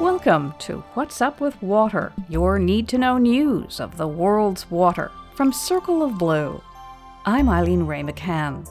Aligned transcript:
Welcome 0.00 0.54
to 0.58 0.80
What's 0.94 1.20
Up 1.20 1.40
with 1.40 1.62
Water, 1.62 2.12
your 2.28 2.58
need 2.58 2.88
to 2.88 2.98
know 2.98 3.16
news 3.16 3.78
of 3.78 3.96
the 3.96 4.08
world's 4.08 4.68
water 4.68 5.12
from 5.36 5.52
Circle 5.52 6.02
of 6.02 6.18
Blue. 6.18 6.60
I'm 7.24 7.48
Eileen 7.48 7.86
Wray 7.86 8.02
McCann. 8.02 8.68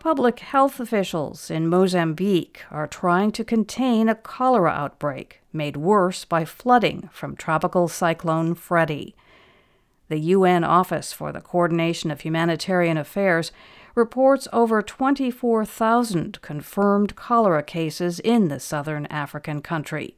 Public 0.00 0.40
health 0.40 0.80
officials 0.80 1.52
in 1.52 1.68
Mozambique 1.68 2.64
are 2.72 2.88
trying 2.88 3.30
to 3.32 3.44
contain 3.44 4.08
a 4.08 4.16
cholera 4.16 4.72
outbreak 4.72 5.40
made 5.52 5.76
worse 5.76 6.24
by 6.24 6.44
flooding 6.44 7.08
from 7.12 7.36
tropical 7.36 7.86
cyclone 7.86 8.56
Freddy. 8.56 9.14
The 10.08 10.18
UN 10.18 10.64
Office 10.64 11.12
for 11.12 11.30
the 11.30 11.40
Coordination 11.40 12.10
of 12.10 12.22
Humanitarian 12.22 12.96
Affairs 12.96 13.52
reports 13.98 14.46
over 14.52 14.80
24,000 14.80 16.40
confirmed 16.40 17.16
cholera 17.16 17.62
cases 17.62 18.20
in 18.20 18.48
the 18.48 18.60
southern 18.60 19.04
African 19.06 19.60
country. 19.60 20.16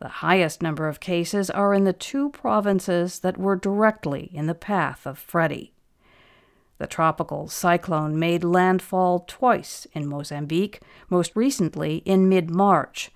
The 0.00 0.08
highest 0.08 0.62
number 0.62 0.88
of 0.88 0.98
cases 0.98 1.50
are 1.50 1.74
in 1.74 1.84
the 1.84 1.92
two 1.92 2.30
provinces 2.30 3.20
that 3.20 3.38
were 3.38 3.54
directly 3.54 4.30
in 4.32 4.46
the 4.46 4.54
path 4.54 5.06
of 5.06 5.18
Freddy. 5.18 5.72
The 6.78 6.86
tropical 6.86 7.48
cyclone 7.48 8.18
made 8.18 8.42
landfall 8.42 9.20
twice 9.20 9.86
in 9.92 10.06
Mozambique, 10.06 10.80
most 11.08 11.32
recently 11.34 11.98
in 11.98 12.28
mid 12.28 12.50
March. 12.50 13.10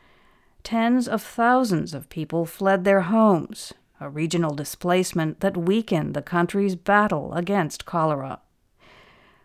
Tens 0.62 1.08
of 1.08 1.22
thousands 1.22 1.94
of 1.94 2.08
people 2.08 2.44
fled 2.46 2.84
their 2.84 3.02
homes, 3.02 3.72
a 3.98 4.08
regional 4.08 4.54
displacement 4.54 5.40
that 5.40 5.56
weakened 5.56 6.14
the 6.14 6.22
country's 6.22 6.76
battle 6.76 7.32
against 7.34 7.86
cholera. 7.86 8.40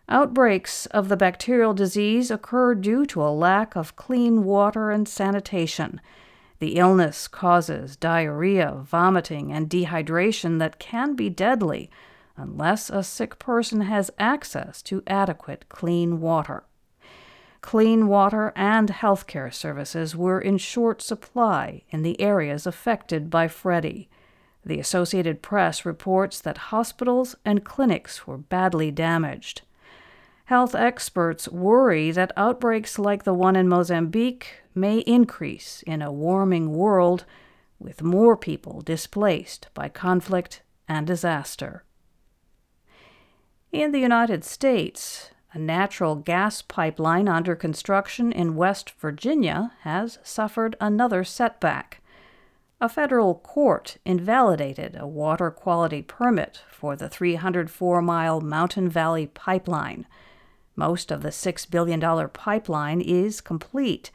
Outbreaks 0.07 0.85
of 0.87 1.09
the 1.09 1.17
bacterial 1.17 1.73
disease 1.73 2.29
occur 2.29 2.75
due 2.75 3.07
to 3.07 3.23
a 3.23 3.33
lack 3.33 3.75
of 3.75 3.95
clean 3.95 4.43
water 4.43 4.91
and 4.91 5.07
sanitation. 5.07 5.99
The 6.59 6.75
illness 6.75 7.27
causes 7.27 7.95
diarrhea, 7.95 8.71
vomiting, 8.84 9.51
and 9.51 9.67
dehydration 9.67 10.59
that 10.59 10.77
can 10.79 11.15
be 11.15 11.29
deadly 11.29 11.89
unless 12.37 12.89
a 12.89 13.01
sick 13.01 13.39
person 13.39 13.81
has 13.81 14.12
access 14.20 14.81
to 14.84 15.01
adequate 15.07 15.65
clean 15.70 16.21
water. 16.21 16.63
Clean 17.62 18.07
water 18.07 18.53
and 18.55 18.90
healthcare 18.90 19.51
services 19.51 20.15
were 20.15 20.40
in 20.40 20.59
short 20.59 21.01
supply 21.01 21.81
in 21.90 22.03
the 22.03 22.19
areas 22.21 22.67
affected 22.67 23.31
by 23.31 23.47
Freddy. 23.47 24.07
The 24.63 24.79
Associated 24.79 25.41
Press 25.41 25.84
reports 25.84 26.40
that 26.41 26.69
hospitals 26.69 27.35
and 27.43 27.65
clinics 27.65 28.27
were 28.27 28.37
badly 28.37 28.91
damaged. 28.91 29.63
Health 30.46 30.76
experts 30.76 31.48
worry 31.48 32.12
that 32.12 32.32
outbreaks 32.38 32.99
like 32.99 33.24
the 33.24 33.34
one 33.34 33.55
in 33.55 33.68
Mozambique 33.68 34.62
may 34.76 34.99
increase 34.99 35.84
in 35.87 36.04
a 36.04 36.12
warming 36.12 36.71
world 36.71 37.26
with 37.79 38.04
more 38.04 38.37
people 38.37 38.82
displaced 38.82 39.70
by 39.74 39.90
conflict 39.90 40.62
and 40.87 41.07
disaster. 41.07 41.84
In 43.71 43.91
the 43.91 43.99
United 43.99 44.43
States, 44.43 45.32
a 45.52 45.57
natural 45.57 46.15
gas 46.15 46.62
pipeline 46.62 47.27
under 47.27 47.55
construction 47.55 48.32
in 48.32 48.55
West 48.55 48.91
Virginia 48.99 49.71
has 49.82 50.20
suffered 50.21 50.76
another 50.80 51.24
setback. 51.24 52.02
A 52.80 52.87
federal 52.87 53.34
court 53.34 53.98
invalidated 54.05 54.96
a 54.99 55.07
water 55.07 55.49
quality 55.49 56.04
permit 56.04 56.62
for 56.70 56.96
the 56.96 57.09
304 57.09 58.02
mile 58.04 58.41
Mountain 58.41 58.90
Valley 58.90 59.26
Pipeline. 59.26 60.05
Most 60.76 61.12
of 61.12 61.21
the 61.21 61.29
$6 61.29 61.70
billion 61.70 62.29
pipeline 62.29 63.01
is 63.01 63.41
complete. 63.41 64.12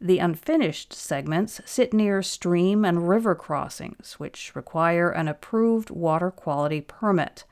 The 0.00 0.18
unfinished 0.18 0.92
segments 0.92 1.60
sit 1.64 1.94
near 1.94 2.22
stream 2.22 2.84
and 2.84 3.08
river 3.08 3.34
crossings, 3.34 4.14
which 4.14 4.54
require 4.56 5.10
an 5.10 5.28
approved 5.28 5.90
water 5.90 6.30
quality 6.30 6.80
permit. 6.80 7.44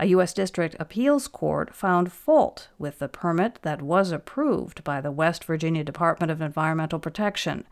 A 0.00 0.06
U.S. 0.06 0.32
District 0.32 0.74
Appeals 0.80 1.28
Court 1.28 1.74
found 1.74 2.10
fault 2.10 2.68
with 2.78 2.98
the 2.98 3.08
permit 3.08 3.58
that 3.62 3.82
was 3.82 4.10
approved 4.10 4.82
by 4.82 5.00
the 5.00 5.12
West 5.12 5.44
Virginia 5.44 5.84
Department 5.84 6.32
of 6.32 6.40
Environmental 6.40 6.98
Protection. 6.98 7.66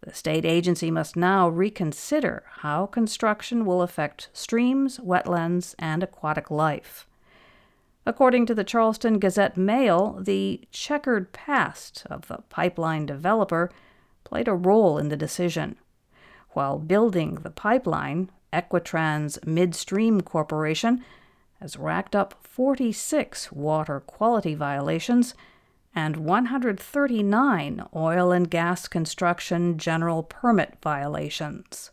The 0.00 0.14
state 0.14 0.46
agency 0.46 0.90
must 0.90 1.16
now 1.16 1.48
reconsider 1.48 2.44
how 2.60 2.86
construction 2.86 3.66
will 3.66 3.82
affect 3.82 4.30
streams, 4.32 4.98
wetlands, 4.98 5.74
and 5.78 6.02
aquatic 6.02 6.50
life. 6.50 7.06
According 8.10 8.46
to 8.46 8.56
the 8.56 8.64
Charleston 8.64 9.20
Gazette 9.20 9.56
Mail, 9.56 10.18
the 10.20 10.62
checkered 10.72 11.32
past 11.32 12.02
of 12.10 12.26
the 12.26 12.38
pipeline 12.48 13.06
developer 13.06 13.70
played 14.24 14.48
a 14.48 14.52
role 14.52 14.98
in 14.98 15.10
the 15.10 15.16
decision. 15.16 15.76
While 16.48 16.80
building 16.80 17.36
the 17.36 17.52
pipeline, 17.52 18.32
Equitrans 18.52 19.38
Midstream 19.46 20.22
Corporation 20.22 21.04
has 21.60 21.76
racked 21.76 22.16
up 22.16 22.34
46 22.42 23.52
water 23.52 24.00
quality 24.00 24.56
violations 24.56 25.36
and 25.94 26.16
139 26.16 27.86
oil 27.94 28.32
and 28.32 28.50
gas 28.50 28.88
construction 28.88 29.78
general 29.78 30.24
permit 30.24 30.78
violations. 30.82 31.92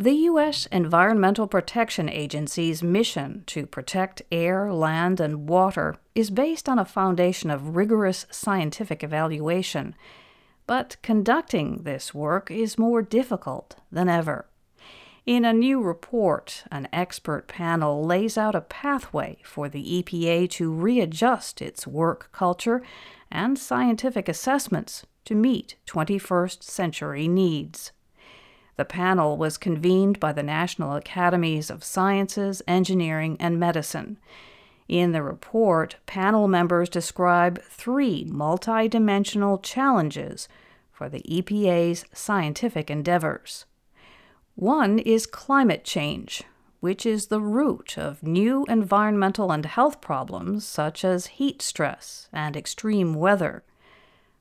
The 0.00 0.14
U.S. 0.30 0.64
Environmental 0.72 1.46
Protection 1.46 2.08
Agency's 2.08 2.82
mission 2.82 3.44
to 3.48 3.66
protect 3.66 4.22
air, 4.32 4.72
land, 4.72 5.20
and 5.20 5.46
water 5.46 5.96
is 6.14 6.30
based 6.30 6.70
on 6.70 6.78
a 6.78 6.86
foundation 6.86 7.50
of 7.50 7.76
rigorous 7.76 8.24
scientific 8.30 9.04
evaluation, 9.04 9.94
but 10.66 10.96
conducting 11.02 11.82
this 11.82 12.14
work 12.14 12.50
is 12.50 12.78
more 12.78 13.02
difficult 13.02 13.76
than 13.92 14.08
ever. 14.08 14.46
In 15.26 15.44
a 15.44 15.52
new 15.52 15.82
report, 15.82 16.64
an 16.72 16.88
expert 16.94 17.46
panel 17.46 18.02
lays 18.02 18.38
out 18.38 18.54
a 18.54 18.62
pathway 18.62 19.36
for 19.44 19.68
the 19.68 20.02
EPA 20.02 20.48
to 20.52 20.72
readjust 20.72 21.60
its 21.60 21.86
work 21.86 22.30
culture 22.32 22.80
and 23.30 23.58
scientific 23.58 24.30
assessments 24.30 25.04
to 25.26 25.34
meet 25.34 25.76
21st 25.86 26.62
century 26.62 27.28
needs. 27.28 27.92
The 28.80 28.86
panel 28.86 29.36
was 29.36 29.58
convened 29.58 30.18
by 30.20 30.32
the 30.32 30.42
National 30.42 30.94
Academies 30.94 31.68
of 31.68 31.84
Sciences, 31.84 32.62
Engineering, 32.66 33.36
and 33.38 33.60
Medicine. 33.60 34.16
In 34.88 35.12
the 35.12 35.22
report, 35.22 35.96
panel 36.06 36.48
members 36.48 36.88
describe 36.88 37.62
three 37.62 38.24
multidimensional 38.24 39.62
challenges 39.62 40.48
for 40.90 41.10
the 41.10 41.20
EPA's 41.28 42.06
scientific 42.14 42.90
endeavors. 42.90 43.66
One 44.54 44.98
is 44.98 45.26
climate 45.26 45.84
change, 45.84 46.42
which 46.80 47.04
is 47.04 47.26
the 47.26 47.42
root 47.42 47.98
of 47.98 48.22
new 48.22 48.64
environmental 48.66 49.52
and 49.52 49.66
health 49.66 50.00
problems 50.00 50.64
such 50.64 51.04
as 51.04 51.36
heat 51.36 51.60
stress 51.60 52.30
and 52.32 52.56
extreme 52.56 53.12
weather. 53.12 53.62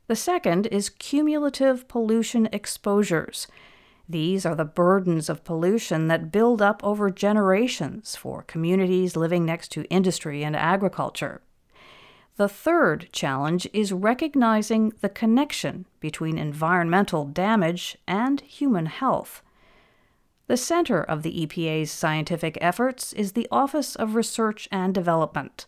The 0.08 0.16
second 0.16 0.68
is 0.68 0.88
cumulative 0.88 1.90
pollution 1.90 2.48
exposures. 2.54 3.46
These 4.12 4.44
are 4.44 4.56
the 4.56 4.66
burdens 4.66 5.30
of 5.30 5.44
pollution 5.44 6.08
that 6.08 6.32
build 6.32 6.64
up 6.64 6.84
over 6.84 7.12
generations 7.12 8.16
for 8.16 8.42
communities 8.42 9.16
living 9.16 9.46
next 9.46 9.68
to 9.74 9.84
industry 9.92 10.44
and 10.44 10.56
agriculture. 10.56 11.42
The 12.38 12.50
third 12.50 13.10
challenge 13.12 13.68
is 13.72 13.94
recognizing 13.94 14.94
the 15.02 15.10
connection 15.10 15.86
between 16.00 16.40
environmental 16.40 17.26
damage 17.26 17.98
and 18.08 18.42
human 18.42 18.88
health. 18.88 19.44
The 20.48 20.58
center 20.58 21.04
of 21.04 21.22
the 21.22 21.46
EPA's 21.46 21.92
scientific 21.92 22.58
efforts 22.60 23.14
is 23.14 23.34
the 23.34 23.48
Office 23.52 23.96
of 23.96 24.16
Research 24.16 24.68
and 24.72 24.92
Development. 24.96 25.68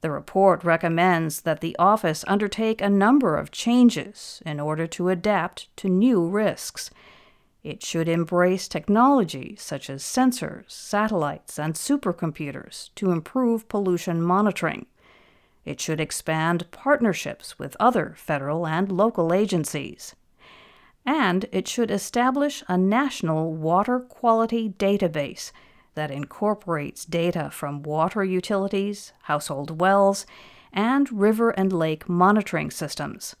The 0.00 0.10
report 0.10 0.64
recommends 0.64 1.42
that 1.42 1.60
the 1.60 1.76
office 1.78 2.24
undertake 2.26 2.80
a 2.80 2.88
number 2.88 3.36
of 3.36 3.52
changes 3.52 4.42
in 4.44 4.58
order 4.58 4.88
to 4.88 5.10
adapt 5.10 5.68
to 5.76 5.88
new 5.88 6.26
risks. 6.26 6.90
It 7.62 7.84
should 7.84 8.08
embrace 8.08 8.68
technology 8.68 9.56
such 9.58 9.90
as 9.90 10.02
sensors, 10.02 10.70
satellites, 10.70 11.58
and 11.58 11.74
supercomputers 11.74 12.90
to 12.94 13.10
improve 13.10 13.68
pollution 13.68 14.22
monitoring. 14.22 14.86
It 15.64 15.80
should 15.80 16.00
expand 16.00 16.70
partnerships 16.70 17.58
with 17.58 17.76
other 17.78 18.14
federal 18.16 18.66
and 18.66 18.90
local 18.90 19.32
agencies 19.32 20.14
and 21.06 21.46
it 21.50 21.66
should 21.66 21.90
establish 21.90 22.62
a 22.68 22.76
national 22.76 23.52
water 23.52 24.00
quality 24.00 24.70
database 24.78 25.50
that 25.94 26.10
incorporates 26.10 27.04
data 27.04 27.50
from 27.50 27.82
water 27.82 28.22
utilities, 28.22 29.12
household 29.22 29.80
wells, 29.80 30.26
and 30.72 31.10
river 31.10 31.50
and 31.50 31.72
lake 31.72 32.08
monitoring 32.08 32.70
systems. 32.70 33.34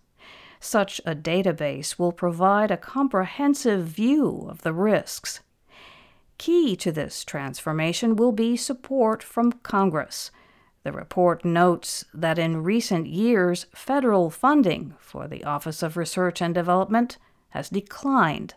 Such 0.62 1.00
a 1.06 1.14
database 1.14 1.98
will 1.98 2.12
provide 2.12 2.70
a 2.70 2.76
comprehensive 2.76 3.86
view 3.86 4.46
of 4.48 4.60
the 4.60 4.74
risks. 4.74 5.40
Key 6.36 6.76
to 6.76 6.92
this 6.92 7.24
transformation 7.24 8.14
will 8.14 8.32
be 8.32 8.56
support 8.56 9.22
from 9.22 9.52
Congress. 9.52 10.30
The 10.82 10.92
report 10.92 11.46
notes 11.46 12.04
that 12.12 12.38
in 12.38 12.62
recent 12.62 13.06
years, 13.06 13.66
federal 13.74 14.28
funding 14.28 14.94
for 15.00 15.26
the 15.26 15.44
Office 15.44 15.82
of 15.82 15.96
Research 15.96 16.42
and 16.42 16.54
Development 16.54 17.16
has 17.50 17.70
declined, 17.70 18.54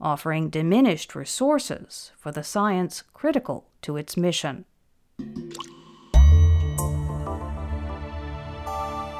offering 0.00 0.50
diminished 0.50 1.16
resources 1.16 2.12
for 2.16 2.30
the 2.30 2.44
science 2.44 3.02
critical 3.12 3.68
to 3.82 3.96
its 3.96 4.16
mission. 4.16 4.64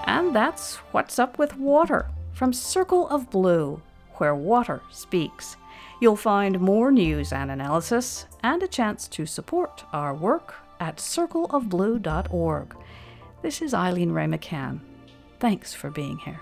And 0.06 0.34
that's 0.34 0.76
What's 0.92 1.18
Up 1.18 1.38
with 1.38 1.56
Water 1.56 2.08
from 2.32 2.52
Circle 2.52 3.08
of 3.08 3.30
Blue, 3.30 3.80
where 4.14 4.34
water 4.34 4.82
speaks. 4.90 5.56
You'll 6.00 6.16
find 6.16 6.60
more 6.60 6.90
news 6.90 7.32
and 7.32 7.50
analysis 7.50 8.26
and 8.42 8.62
a 8.62 8.68
chance 8.68 9.08
to 9.08 9.26
support 9.26 9.84
our 9.92 10.14
work 10.14 10.54
at 10.80 10.96
circleofblue.org. 10.96 12.76
This 13.42 13.62
is 13.62 13.74
Eileen 13.74 14.12
Wray 14.12 14.26
McCann. 14.26 14.80
Thanks 15.38 15.72
for 15.74 15.90
being 15.90 16.18
here. 16.18 16.40